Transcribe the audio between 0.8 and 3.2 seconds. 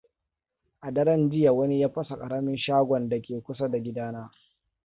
A daren jiya wani ya fasa karamin shagon